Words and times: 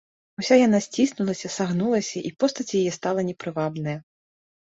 Уся 0.43 0.55
яна 0.67 0.77
сціснулася, 0.85 1.51
сагнулася, 1.57 2.23
і 2.29 2.33
постаць 2.43 2.67
яе 2.79 2.91
стала 2.97 3.25
непрывабная. 3.29 3.97